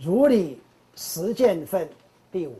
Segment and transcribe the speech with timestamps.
[0.00, 0.60] 如理
[0.94, 1.88] 实践分
[2.30, 2.54] 第五。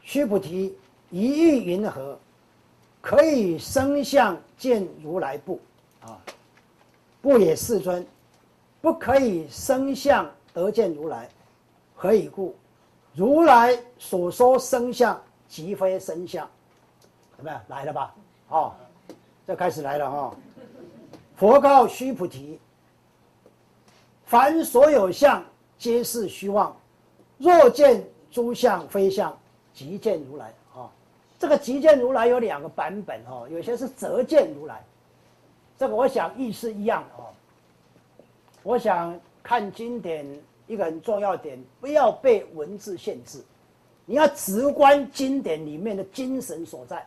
[0.00, 0.76] 须菩提，
[1.10, 2.18] 一意云何？
[3.00, 5.60] 可以生相见如来不？
[6.02, 6.20] 啊，
[7.20, 8.06] 不也，世尊。
[8.80, 11.28] 不可以生相得见如来，
[11.94, 12.54] 何以故？
[13.14, 16.48] 如来所说生相，即非生相。
[17.36, 17.60] 怎么样？
[17.68, 18.14] 来了吧？
[18.48, 18.72] 哦，
[19.46, 20.36] 这开始来了哈。
[21.36, 22.58] 佛告须菩提：
[24.32, 25.44] 凡所有相，
[25.76, 26.74] 皆是虚妄。
[27.36, 29.38] 若见诸相非相，
[29.74, 30.46] 即见如来。
[30.74, 30.90] 啊，
[31.38, 34.82] 这个即见如来有两个版本哦，有些是则见如来。
[35.76, 37.28] 这个我想意思一样哦。
[38.62, 40.26] 我想看经典
[40.66, 43.38] 一个很重要点，不要被文字限制，
[44.06, 47.06] 你要直观经典里面的精神所在，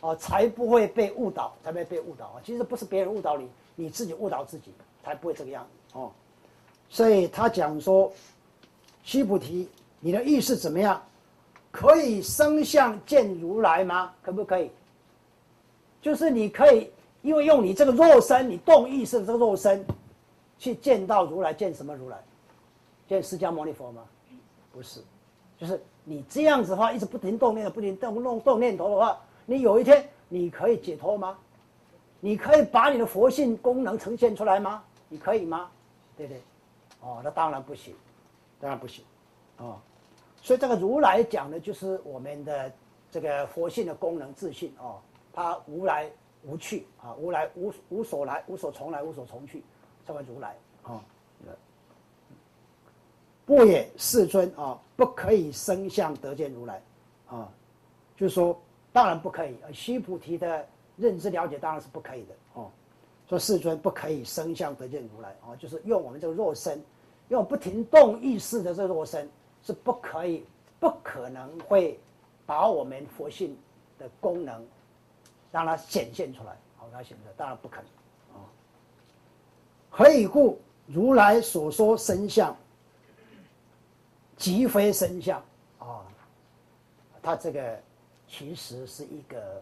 [0.00, 2.36] 哦，才不会被误导，才不会被误导啊！
[2.44, 4.70] 其实不是别人误导你，你自己误导自己，
[5.02, 6.12] 才不会这个样子哦。
[6.88, 8.12] 所以他讲说，
[9.02, 9.68] 须菩提，
[10.00, 11.02] 你的意识怎么样？
[11.70, 14.12] 可以生相见如来吗？
[14.22, 14.70] 可不可以？
[16.00, 16.90] 就是你可以，
[17.22, 19.84] 因为用你这个肉身，你动意识的这个肉身。
[20.58, 22.16] 去见到如来，见什么如来？
[23.06, 24.02] 见释迦牟尼佛吗？
[24.72, 25.02] 不是，
[25.58, 31.36] 就是你这样子的话，一直不停动念，不停动动动念头的话，你有一天你可以解脱吗？
[32.20, 34.82] 你可以把你的佛性功能呈现出来吗？
[35.10, 35.68] 你可以吗？
[36.16, 36.40] 对不对？
[37.00, 37.94] 哦，那当然不行，
[38.60, 39.04] 当然不行，
[39.58, 39.78] 哦，
[40.42, 42.72] 所以这个如来讲的就是我们的
[43.10, 45.00] 这个佛性的功能自信哦，
[45.32, 46.10] 它无来
[46.42, 49.62] 无去啊，无来无无所来，无所从来，无所从去。
[50.06, 51.02] 叫为如来啊，
[53.44, 56.80] 不也，世尊啊，不可以生相得见如来
[57.26, 57.52] 啊，
[58.16, 58.56] 就是说，
[58.92, 59.56] 当然不可以。
[59.66, 60.64] 而须菩提的
[60.96, 62.34] 认知了解当然是不可以的。
[63.28, 66.82] 说世尊不可以生相得见如来啊，就是用我们这个肉身，
[67.28, 69.28] 用不停动意识的这个肉身
[69.62, 70.44] 是不可以，
[70.78, 71.98] 不可能会
[72.44, 73.56] 把我们佛性
[73.98, 74.66] 的功能
[75.50, 78.44] 让它显现出来，好，它显现当然不可能啊。
[79.90, 80.60] 何以故？
[80.86, 82.56] 如来所说身相，
[84.36, 85.42] 即非身相
[85.80, 86.06] 啊！
[87.20, 87.76] 他这个
[88.28, 89.60] 其实是一个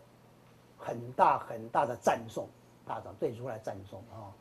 [0.77, 2.47] 很大很大的赞颂，
[2.87, 4.33] 大长对如来赞颂啊。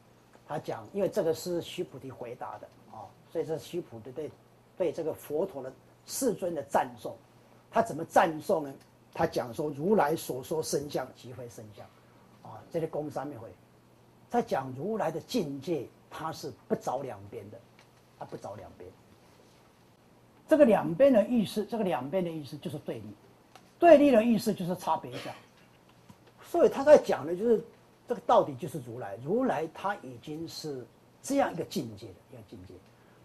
[0.48, 4.32] 他讲，因为这个是须菩提回答的啊，所以这是须菩提对
[4.78, 5.72] 对这个佛陀的
[6.06, 7.16] 世尊的赞颂。
[7.72, 8.74] 他怎么赞颂呢？
[9.14, 11.86] 他讲说，如来所说身相，即非身相
[12.44, 12.62] 啊！
[12.72, 13.48] 这里公三面会。
[14.30, 17.60] 在讲如来的境界，他是不着两边的，
[18.18, 18.90] 他不着两边。
[20.48, 23.16] 这个两边的意思，这个两边的意思就是对立，
[23.80, 25.34] 对立的意思就是差别相。
[26.44, 27.64] 所以他在讲的就是
[28.08, 30.86] 这个到底就是如来，如来他已经是
[31.22, 32.74] 这样一个境界的一个境界。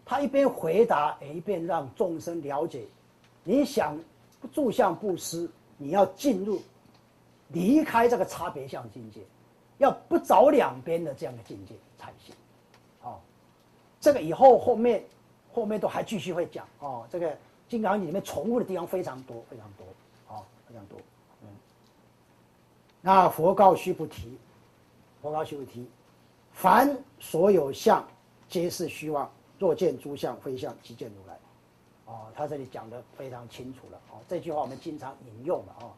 [0.04, 2.84] 他一边回答，一边让众生了解：
[3.44, 3.98] 你想
[4.40, 6.62] 不住相布施，你要进入
[7.48, 9.20] 离开这个差别相境界。
[9.78, 12.34] 要不着两边的这样的境界才行，
[13.00, 13.20] 哦，
[14.00, 15.00] 这个以后后面
[15.52, 17.06] 后面都还继续会讲哦。
[17.08, 17.30] 这个
[17.68, 19.86] 《金刚经》里面重复的地方非常多，非常多，
[20.34, 20.98] 哦，非常多。
[21.42, 21.48] 嗯，
[23.00, 24.36] 那佛告须菩提，
[25.20, 25.88] 佛告须菩提，
[26.52, 28.06] 凡所有相，
[28.48, 29.30] 皆是虚妄。
[29.58, 31.38] 若见诸相非相，即见如来。
[32.06, 34.00] 哦，他这里讲的非常清楚了。
[34.10, 35.90] 哦，这句话我们经常引用的哦，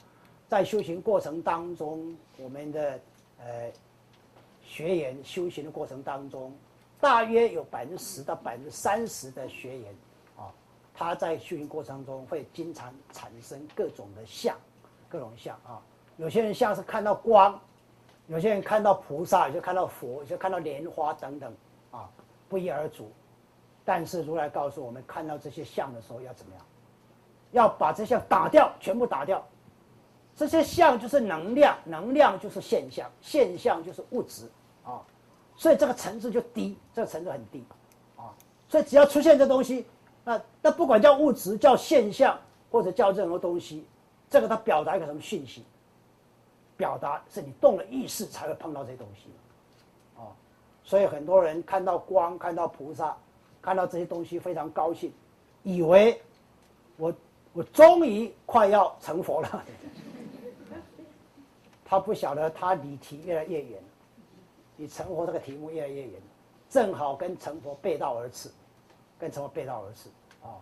[0.48, 3.00] 在修行过程当中，我们的。
[3.42, 3.72] 呃，
[4.62, 6.52] 学员修行的过程当中，
[7.00, 9.94] 大约有百分之十到百分之三十的学员，
[10.36, 10.52] 啊，
[10.92, 14.54] 他在修行过程中会经常产生各种的相，
[15.08, 15.80] 各种相啊。
[16.18, 17.58] 有些人像是看到光，
[18.30, 21.52] 有些人看到菩萨，就看到佛，就看到莲花等等，
[21.90, 22.08] 啊，
[22.48, 23.10] 不一而足。
[23.84, 26.64] 但是如来告诉我们，看到这些相的时候要怎么样？
[27.50, 29.44] 要把这些打掉，全部打掉。
[30.36, 34.48] 这些相就是能量，能量就是现象，现象就是物质，
[34.84, 35.02] 啊，
[35.56, 37.64] 所以这个层次就低，这个层次很低，
[38.16, 38.30] 啊，
[38.68, 39.86] 所以只要出现这东西，
[40.22, 42.38] 那那不管叫物质、叫现象
[42.70, 43.84] 或者叫任何东西，
[44.28, 45.64] 这个它表达一个什么讯息？
[46.80, 49.28] 表达是你动了意识才会碰到这些东西，
[50.16, 50.32] 啊，
[50.82, 53.14] 所以很多人看到光、看到菩萨、
[53.60, 55.12] 看到这些东西非常高兴，
[55.62, 56.18] 以为
[56.96, 57.12] 我
[57.52, 59.64] 我终于快要成佛了。
[61.84, 63.78] 他不晓得，他离题越来越远，
[64.78, 66.12] 离成佛这个题目越来越远，
[66.70, 68.50] 正好跟成佛背道而驰，
[69.18, 70.08] 跟成佛背道而驰
[70.42, 70.56] 啊！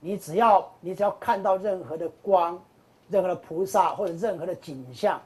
[0.00, 2.62] 你只要你只要看到任何的光，
[3.08, 5.22] 任何的菩萨或者任何的景象，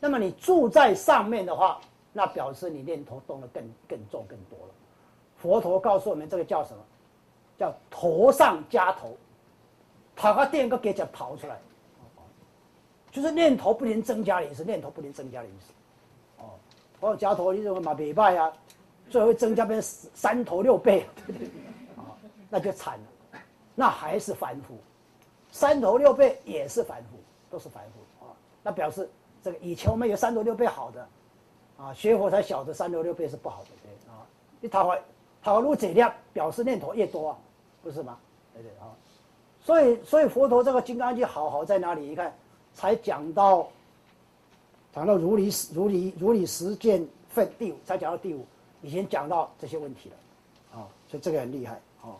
[0.00, 1.80] 那么你住在上面的话，
[2.12, 4.74] 那表示你念头动得更更重更多了。
[5.36, 6.82] 佛陀告诉我们，这个叫什么？
[7.58, 9.14] 叫头上加头，
[10.16, 11.60] 跑个电个给讲跑出来，
[13.10, 15.72] 就是念头不能增加的意思，念头不能增加的意思。
[16.38, 16.56] 哦，
[16.98, 17.92] 头加头，你认为嘛？
[17.92, 18.50] 没败啊，
[19.10, 21.48] 最后增加变三头六倍，对不对？
[21.96, 22.16] 啊，
[22.48, 23.38] 那就惨了，
[23.74, 24.78] 那还是凡夫，
[25.50, 27.18] 三头六倍也是凡夫，
[27.50, 28.32] 都是凡夫啊。
[28.62, 29.06] 那表示
[29.42, 31.08] 这个以前我们有三头六臂好的，
[31.78, 34.26] 啊，学佛才晓得三头六臂是不好的，对啊。
[34.60, 34.94] 你讨好
[35.42, 37.38] 讨入这量，表示念头越多啊，
[37.82, 38.18] 不是吗？
[38.52, 38.92] 对对啊。
[39.62, 42.08] 所以所以佛陀这个《金刚经》好好在哪里？
[42.08, 42.34] 你看，
[42.74, 43.68] 才讲到
[44.94, 48.46] 讲到如理如理如理实践分第五，才讲到第五，
[48.82, 52.16] 已经讲到这些问题了，啊，所以这个很厉害啊。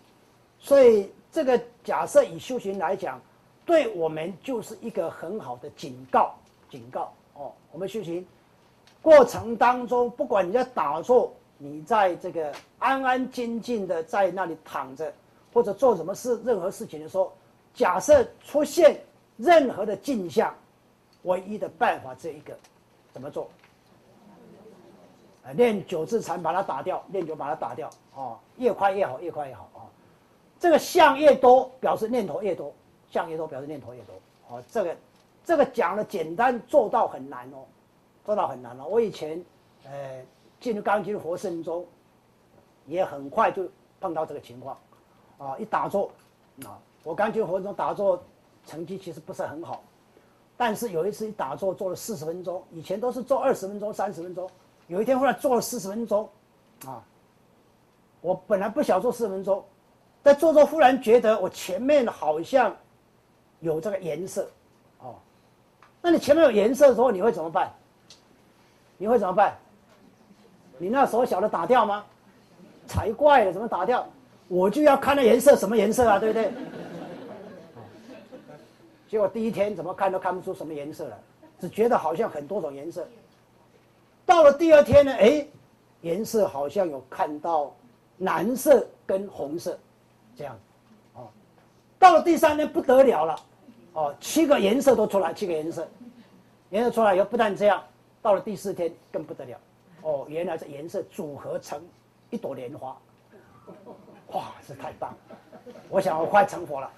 [0.59, 3.21] 所以这个假设以修行来讲，
[3.65, 6.35] 对我们就是一个很好的警告，
[6.71, 7.53] 警告哦。
[7.73, 8.27] 我们修行
[9.03, 11.33] 过程当中，不管你在打坐。
[11.63, 15.13] 你在这个安安静静的在那里躺着，
[15.53, 17.31] 或者做什么事、任何事情的时候，
[17.75, 18.99] 假设出现
[19.37, 20.55] 任何的镜像，
[21.25, 22.57] 唯一的办法这一个，
[23.13, 23.51] 怎么做？
[25.45, 29.85] 啊，练九字禅把它打掉，练九把它打掉，哦，越快越好，越快越好啊！
[30.59, 32.73] 这个相越多，表示念头越多，
[33.11, 34.15] 相越多表示念头越多，
[34.49, 34.97] 哦，这个
[35.51, 37.67] 这个讲的简单，做到很难哦，
[38.25, 38.85] 做到很难哦。
[38.89, 39.45] 我以前，
[39.85, 40.23] 呃。
[40.61, 41.87] 进入刚进入佛身中，
[42.85, 43.67] 也很快就
[43.99, 44.79] 碰到这个情况，
[45.39, 46.13] 啊，一打坐，
[46.67, 48.23] 啊，我刚进入佛中打坐，
[48.67, 49.83] 成绩其实不是很好，
[50.59, 54.49] 但是有一次一打坐做了四十分钟，以前都是做二十分钟、三十分钟，
[54.87, 56.29] 有一天忽然做了四十分钟，
[56.85, 57.03] 啊，
[58.21, 59.65] 我本来不想做四十分钟，
[60.23, 62.77] 但做做忽然觉得我前面好像
[63.61, 64.47] 有这个颜色，
[66.03, 67.71] 那你前面有颜色的时候你会怎么办？
[68.97, 69.57] 你会怎么办？
[70.79, 72.05] 你那手小的打掉吗？
[72.87, 74.07] 才怪了，怎么打掉？
[74.49, 76.53] 我就要看那颜色什么颜色啊，对不对？
[79.09, 81.19] 结果第一天怎么看都看不出什么颜色了，
[81.61, 83.07] 只觉得好像很多种颜色。
[84.25, 85.47] 到了第二天呢，哎，
[86.01, 87.75] 颜色好像有看到
[88.19, 89.79] 蓝色跟红色，
[90.37, 90.59] 这样，
[91.15, 91.29] 哦，
[91.99, 93.37] 到了第三天不得了了，
[94.01, 95.87] 哦，七个颜色都出来，七个颜色，
[96.71, 97.83] 颜色出来以后不但这样，
[98.23, 99.59] 到了第四天更不得了。
[100.01, 101.79] 哦，原来这颜色组合成
[102.31, 102.97] 一朵莲花，
[104.29, 105.15] 哇，这太棒！
[105.91, 106.91] 我想我快成佛了。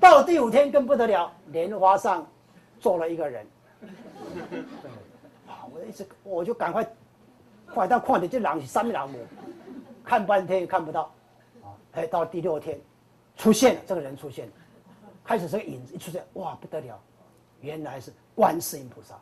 [0.00, 2.26] 到了第五天更不得了，莲花上
[2.80, 3.46] 坐了一个人。
[5.46, 6.86] 啊，我一直我就赶快
[7.74, 9.06] 快到快点就狼三秒，
[10.02, 11.12] 看半天也看不到。
[11.62, 12.80] 啊，哎，到第六天
[13.36, 14.52] 出现了，这个人出现了，
[15.24, 17.00] 开始这个影子一出现，哇，不得了，
[17.60, 19.18] 原来是观世音菩萨。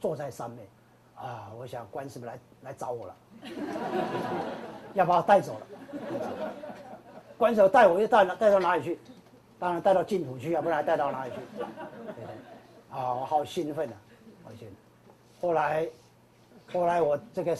[0.00, 0.68] 坐在上面，
[1.14, 3.16] 啊，我想观世音来来找我了，
[4.92, 5.66] 要把我带走了。
[7.38, 8.98] 观世音带我又带带到哪里去？
[9.58, 11.62] 当然带到净土去啊，不然带到哪里去？
[12.90, 13.96] 啊，我好兴奋啊，
[14.44, 14.76] 好兴奋。
[15.40, 15.88] 后来，
[16.70, 17.56] 后来我这个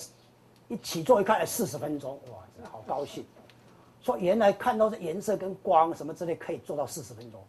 [0.69, 3.25] 一起坐一看，四十分钟，哇，好高兴。
[4.03, 7.43] 说原来看到这颜色跟光什么之类，可以做到四十分钟，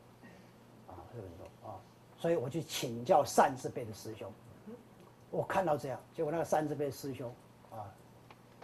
[2.18, 4.32] 所以我去请教善智辈的师兄。
[5.32, 7.30] 我看到这样，结果那个三十倍师兄，
[7.70, 7.84] 啊，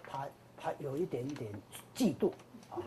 [0.09, 0.27] 他
[0.57, 1.51] 他有一点点
[1.94, 2.31] 嫉妒，
[2.69, 2.80] 啊，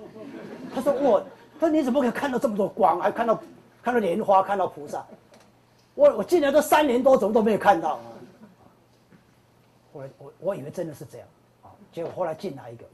[0.75, 1.21] 他说我，
[1.55, 3.39] 他说你怎么可以看到这么多光，还看到
[3.83, 5.05] 看到莲花，看到菩萨，
[5.94, 8.01] 我我进来都三年多，怎么都没有看到。
[9.93, 11.29] 后来我我以为真的是这样，
[11.63, 12.87] 啊，结果后来进来一个，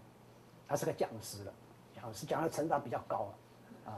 [0.67, 1.53] 他是个讲师了，
[1.95, 3.33] 讲师讲的成长比较高
[3.87, 3.95] 啊，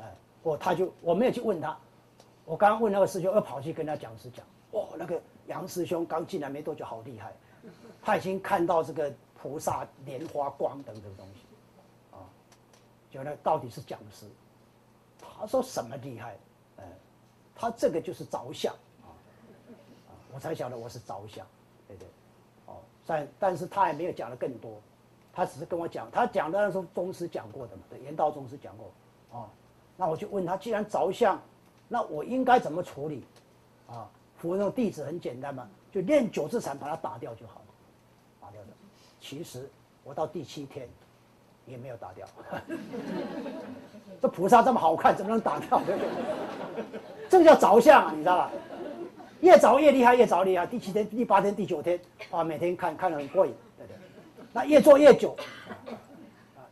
[0.00, 0.12] 哎，
[0.42, 1.78] 我他就我没有去问他，
[2.44, 5.20] 我刚刚问那个师兄，又跑去跟他讲师讲，哦，那个。
[5.48, 7.32] 杨师兄刚进来没多久，好厉害，
[8.00, 11.40] 他已经看到这个菩萨莲花光等等东西，
[12.12, 12.22] 啊，
[13.10, 14.24] 就那到底是讲师，
[15.18, 16.38] 他说什么厉害？
[16.76, 16.84] 呃，
[17.56, 18.72] 他这个就是着相
[19.02, 19.10] 啊，
[20.32, 21.44] 我才晓得我是着相，
[21.88, 22.06] 对对？
[22.66, 24.80] 哦，但但是他也没有讲的更多，
[25.32, 28.92] 他只是跟我讲，他讲的那时候宗师讲过的嘛，对，言道宗师讲过，
[29.40, 29.50] 啊，
[29.96, 31.42] 那我就问他，既然着相，
[31.92, 33.22] 那我应该怎么处理？
[33.86, 34.08] 啊？
[34.38, 37.66] 佛那弟子很简单嘛，就练九字禅把它打掉就好了，
[38.40, 38.68] 打掉的。
[39.20, 39.68] 其实
[40.02, 40.88] 我到第七天
[41.66, 42.26] 也没有打掉。
[44.22, 45.82] 这菩萨这么好看，怎么能打掉？
[47.28, 48.50] 这个叫着相啊，你知道吧？
[49.42, 50.66] 越着越厉害，越着厉害。
[50.66, 53.96] 第七天、第八天、第九天啊，每天看看得很过瘾，对对？
[54.50, 55.36] 那越做越久
[55.86, 55.92] 啊，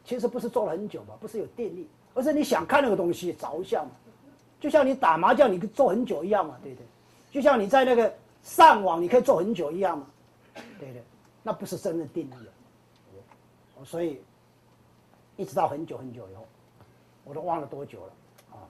[0.03, 3.93] 其实不是做了很久嘛，不是有定力，而是你想看那个东西着相嘛，
[4.61, 6.87] 就像你打麻将，你做很久一样嘛，对不对？
[7.33, 10.07] 就像你在那个上网，你可以坐很久一样嘛，
[10.79, 11.03] 对不对？
[11.43, 14.21] 那不是真的定力啊，所以
[15.37, 16.47] 一直到很久很久以后，
[17.25, 18.13] 我都忘了多久了
[18.53, 18.61] 啊。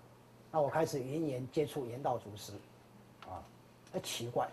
[0.53, 2.53] 那我开始原言接触言道祖师，
[3.27, 3.43] 啊，
[3.93, 4.49] 哎奇怪，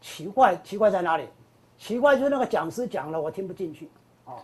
[0.00, 1.28] 奇怪奇怪在哪里？
[1.78, 3.88] 奇怪就是那个讲师讲了我听不进去，
[4.24, 4.42] 啊，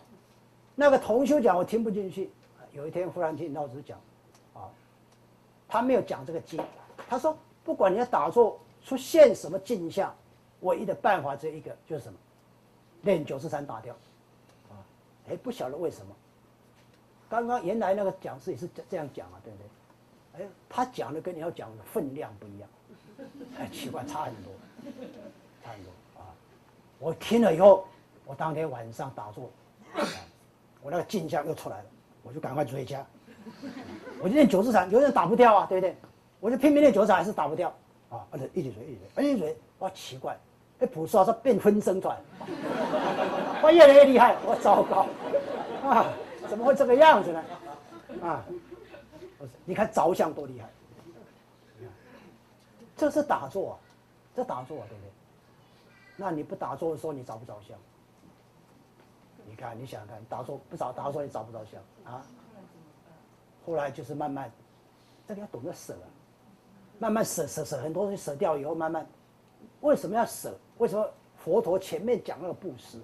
[0.74, 2.30] 那个同修讲我听不进去。
[2.72, 3.98] 有一天忽然听老师讲，
[5.68, 6.62] 他没有讲这个经，
[7.08, 10.14] 他说不管你要打坐出现什么镜像，
[10.60, 12.18] 唯一的办法只有一个，就是什么，
[13.02, 13.94] 练九十三打掉，
[14.70, 14.78] 啊，
[15.28, 16.14] 哎不晓得为什么，
[17.28, 20.44] 刚刚原来那个讲师也是这这样讲啊，对不对？
[20.44, 22.68] 哎，他讲的跟你要讲的分量不一样，
[23.58, 24.52] 哎奇怪差很多，
[25.64, 26.30] 差很多啊！
[26.98, 27.86] 我听了以后，
[28.24, 29.50] 我当天晚上打坐，
[30.82, 31.84] 我那个镜像又出来了。
[32.22, 33.06] 我就赶快追加，
[34.20, 35.96] 我就练九字禅，有人打不掉啊，对不对？
[36.40, 37.72] 我就拼命练九字禅，还是打不掉
[38.08, 38.24] 啊！
[38.30, 40.38] 而且一直追，一直追，一直追，哇，奇怪，
[40.80, 42.16] 哎，菩萨说变分身出来，
[43.62, 45.06] 哇，越来越厉害，我糟糕
[45.88, 46.06] 啊！
[46.48, 47.44] 怎么会这个样子呢？
[48.22, 48.44] 啊，
[49.64, 50.68] 你看着相多厉害，
[52.96, 53.78] 这是打坐，
[54.34, 55.10] 这打坐对不对？
[56.16, 57.76] 那你不打坐的时候，你着不着相？
[59.48, 61.80] 你看，你想想看，打坐不着打坐也着不着相
[62.12, 62.22] 啊。
[63.66, 64.50] 后来就是慢慢，
[65.26, 66.06] 这个要懂得舍啊，
[67.00, 69.04] 慢慢舍舍舍，很多东西舍掉以后，慢慢，
[69.80, 70.56] 为什么要舍？
[70.78, 71.06] 为什么
[71.36, 72.98] 佛陀前面讲那个布施？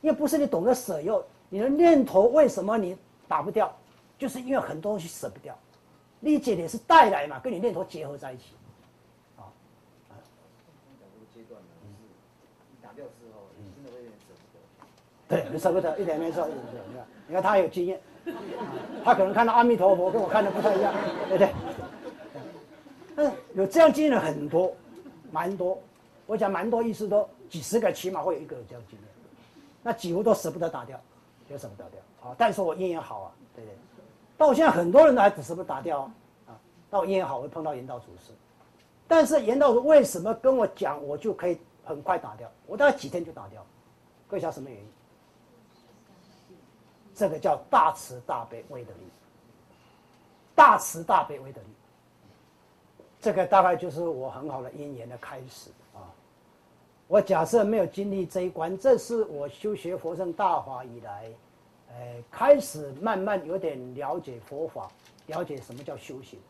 [0.00, 2.96] 因为不是你懂得舍以后，你的念头为什么你
[3.28, 3.70] 打不掉？
[4.16, 5.56] 就是因为很多东西舍不掉，
[6.20, 8.54] 理解也是带来嘛，跟你念头结合在一起。
[15.26, 16.54] 对，你舍不得，一点没错，你
[16.94, 18.00] 看，你看他有经验，
[19.04, 20.92] 他可能看到阿弥陀佛跟我看的不太一样，
[21.28, 21.54] 对不对？
[23.16, 24.74] 嗯，有这样经验的很多，
[25.30, 25.78] 蛮多。
[26.26, 29.08] 我讲蛮多意思都几十个，起码会有一个有这样经验。
[29.82, 30.98] 那几乎都舍不得打掉，
[31.48, 32.34] 就舍不得掉啊。
[32.38, 33.76] 但是我因缘好啊，对不对？
[34.36, 36.14] 到现在很多人都还舍不得打掉啊。
[36.48, 36.56] 啊，
[36.90, 38.32] 到我因缘好，会碰到严道祖师。
[39.06, 42.50] 但是严道祖为什么跟我讲，我就可以很快打掉？
[42.66, 43.64] 我大概几天就打掉。
[44.26, 44.86] 各位想什么原因？
[47.14, 49.06] 这个叫大慈大悲威德力，
[50.54, 51.68] 大慈大悲威德力，
[53.20, 56.10] 这个大概就是我很好的因缘的开始啊。
[57.06, 61.30] 我假设没有经历这一关，这是我修学佛圣大法以来，
[61.90, 64.90] 呃，开始慢慢有点了解佛法，
[65.26, 66.40] 了解什么叫修行，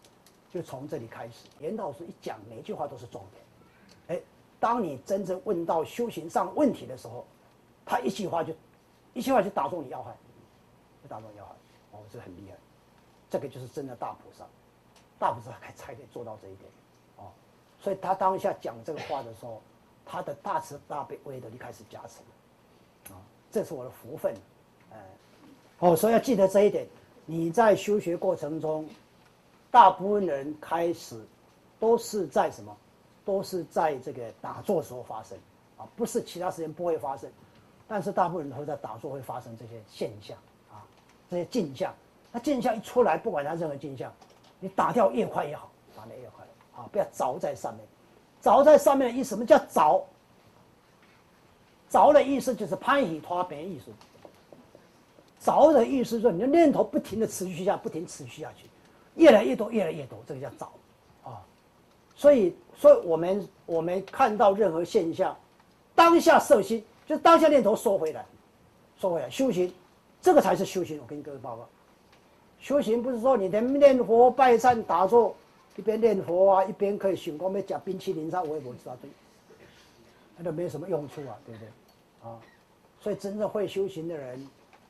[0.50, 1.46] 就从这里开始。
[1.60, 4.16] 严老师一讲，每句话都是重点。
[4.16, 4.22] 哎，
[4.58, 7.26] 当你真正问到修行上问题的时候，
[7.84, 8.54] 他一句话就，
[9.12, 10.16] 一句话就打中你要害。
[11.08, 11.56] 大众要好，
[11.92, 12.56] 哦，这很厉害，
[13.30, 14.44] 这个就是真的大菩萨，
[15.18, 16.70] 大菩萨才才可以做到这一点，
[17.16, 17.30] 哦，
[17.80, 19.60] 所以他当下讲这个话的时候，
[20.04, 22.20] 他的大慈大悲威德就开始加持，
[23.12, 23.20] 啊，
[23.50, 24.34] 这是我的福分，
[24.92, 24.98] 哎，
[25.78, 26.86] 哦，所以要记得这一点，
[27.26, 28.88] 你在修学过程中，
[29.70, 31.20] 大部分人开始
[31.78, 32.76] 都是在什么，
[33.24, 35.38] 都是在这个打坐时候发生，
[35.76, 37.30] 啊，不是其他时间不会发生，
[37.86, 40.36] 但是大部分人会在打坐会发生这些现象。
[41.30, 41.94] 这些镜像，
[42.30, 44.12] 那镜像一出来，不管它任何镜像，
[44.60, 46.44] 你打掉越快越好，打的越快
[46.76, 46.88] 啊！
[46.92, 47.84] 不要着在上面，
[48.40, 50.04] 着在上面的意思，什么叫着？
[51.88, 53.86] 着的意思就是攀喜拖别意思。
[55.40, 58.68] 着的意思是你的念头不停的持续下，不停持续下去，
[59.14, 60.66] 越来越多，越来越多，这个叫着
[61.22, 61.40] 啊！
[62.16, 65.36] 所以，所以我们我们看到任何现象，
[65.94, 68.24] 当下摄心，就当下念头收回来，
[68.98, 69.72] 收回来修行。
[70.24, 71.68] 这个才是修行，我跟各位报告。
[72.58, 75.36] 修行不是说你连念佛、拜忏、打坐，
[75.76, 79.10] 一边念佛啊，一边可以醒光，没夹冰淇淋上，我也不知道对，
[80.38, 81.68] 那都没什么用处啊，对不对？
[82.26, 82.40] 啊，
[83.02, 84.40] 所以真正会修行的人，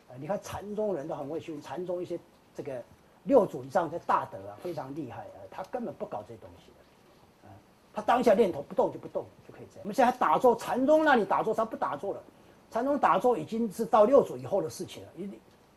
[0.08, 2.16] 啊，你看禅宗人都很会修，禅宗一些
[2.54, 2.80] 这个
[3.24, 7.48] 六祖以上的大德啊，非常厉害啊，他根本不搞这些东西的，
[7.92, 9.80] 他当下念头不动就不动就可以这样。
[9.82, 12.22] 我们现在打坐，禅宗那里打坐，他不打坐了。
[12.74, 15.08] 禅宗打坐已经是到六祖以后的事情了。
[15.16, 15.30] 一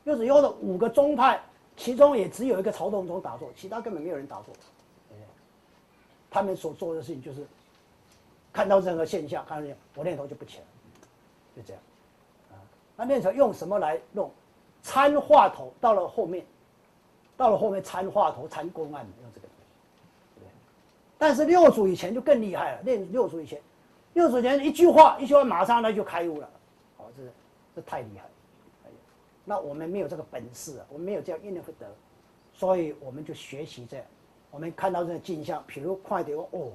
[0.03, 1.39] 六祖以后的五个宗派，
[1.75, 4.47] 其中也只有一个曹洞宗打坐，其他根本没有人打坐。
[6.31, 7.45] 他们所做的事情就是
[8.51, 10.63] 看到任何现象，看到我念头就不起来，
[11.55, 11.81] 就这样。
[12.49, 12.57] 啊，
[12.95, 14.31] 那念头用什么来弄？
[14.81, 16.43] 参话头到了后面，
[17.37, 19.55] 到了后面参话头、参公案用这个东
[20.39, 20.49] 西。
[21.15, 22.81] 但是六祖以前就更厉害了。
[22.81, 23.61] 练六祖以前，
[24.13, 26.49] 六祖以前一句话，一句话马上他就开悟了。
[27.77, 28.23] 这太厉害，
[29.45, 31.85] 那我们没有这个本事啊，我们没有这样因缘不得，
[32.55, 34.05] 所以我们就学习这样。
[34.49, 36.71] 我们看到这个镜像，譬如快点哦，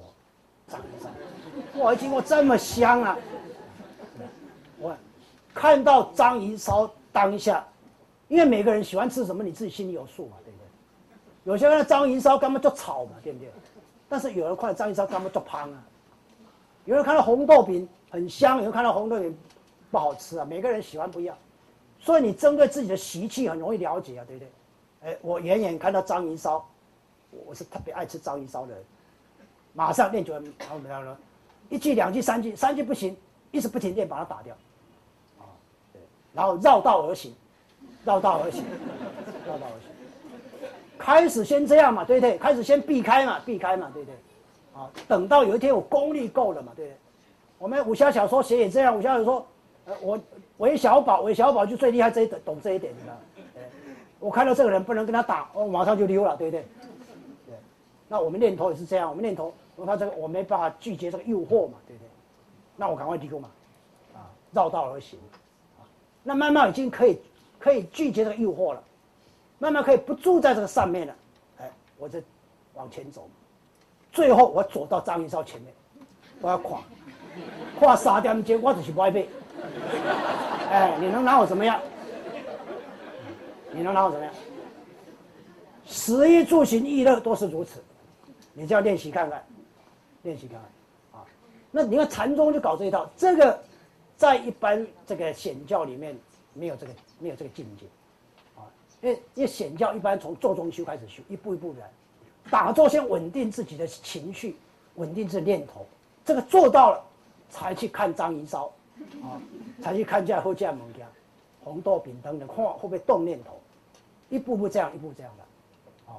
[0.65, 3.17] 张一烧，哇，经过这么香啊！
[4.79, 4.95] 我
[5.53, 7.67] 看到章鱼烧当下，
[8.29, 11.51] 因为每个人喜欢吃什么，你自己心里有数嘛，对不对？
[11.51, 13.51] 有些人章鱼烧干嘛就炒嘛，对不对？
[14.07, 15.83] 但是有人看到章鱼烧干嘛就胖啊，
[16.85, 19.37] 有人看到红豆饼很香，有人看到红豆饼
[19.93, 21.37] 不好吃啊，每个人喜欢不一样，
[21.99, 24.51] 所以你针对自己的习气很容易了解啊，对不对？
[25.11, 26.67] 哎，我远远看到章鱼烧，
[27.45, 28.83] 我是特别爱吃章鱼烧的人，
[29.73, 31.15] 马上练就了，然后怎么样呢？
[31.69, 33.15] 一句两句三句，三句不行，
[33.51, 34.55] 一直不停练把它打掉。
[35.37, 35.45] 啊
[36.33, 37.31] 然后绕道而行，
[38.03, 38.63] 绕道而行，
[39.45, 40.69] 绕道而行。
[40.97, 42.35] 开始先这样嘛，对不对？
[42.39, 44.15] 开始先避开嘛，避开嘛，对不对？
[44.73, 46.97] 啊，等到有一天我功力够了嘛，对不对？
[47.59, 49.45] 我们武侠小说写也这样，武侠小说，
[49.85, 50.19] 呃，我
[50.57, 53.13] 韦小宝，韦小宝就最厉害这一懂这一点，你知道？
[54.19, 56.65] 我看到这个人不能跟他打，我马上就溜了，对不对？
[57.47, 57.55] 对。
[58.07, 62.07] 那我们念头也是这样，我们念头，我他这个我没办法拒绝这个诱惑嘛，对不对？
[62.77, 63.49] 那我赶快溜嘛，
[64.13, 65.19] 啊，绕道而行。
[66.23, 67.19] 那慢慢已经可以
[67.59, 68.81] 可以拒绝这个诱惑了，
[69.59, 71.15] 慢慢可以不住在这个上面了，
[71.59, 72.21] 哎，我就
[72.75, 73.27] 往前走，
[74.13, 75.73] 最后我走到张云少前面，
[76.39, 76.81] 我要跨，
[77.77, 79.27] 跨三点钟我就是歪背，
[80.69, 81.79] 哎，你能拿我怎么样？
[83.71, 84.33] 你能拿我怎么样？
[85.85, 87.83] 食衣住行娱乐都是如此，
[88.53, 89.45] 你就要练习看看，
[90.21, 91.25] 练习看看，啊，
[91.71, 93.59] 那你看禅宗就搞这一套，这个。
[94.15, 96.15] 在一般这个显教里面，
[96.53, 97.85] 没有这个没有这个境界，
[98.55, 98.63] 啊，
[99.01, 101.89] 因为因为显教一般从坐中修开始修，一步一步来，
[102.49, 104.55] 打坐先稳定自己的情绪，
[104.95, 105.85] 稳定自己念头，
[106.23, 107.03] 这个做到了，
[107.49, 108.71] 才去看张银烧，
[109.21, 109.41] 啊，
[109.81, 111.07] 才去看这后这样物件，
[111.63, 113.59] 红豆饼等等，看会不会动念头，
[114.29, 116.17] 一步步这样，一步这样的，啊，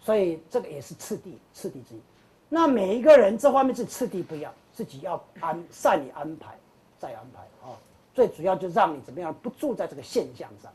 [0.00, 2.00] 所以这个也是次第次第之一。
[2.48, 6.54] 那每一个人这方面是次第不一样，自己要安善于安排。
[7.00, 7.72] 再安排啊，
[8.12, 10.70] 最主要就让你怎么样不住在这个现象上，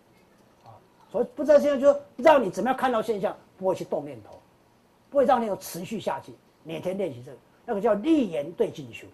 [0.64, 0.74] 啊，
[1.12, 4.32] 所以不在现象，就让你怎么样看到现象，不会去动念头，
[5.12, 9.06] 不会让那种持续下去，每天练习这个，那个叫立言对进修。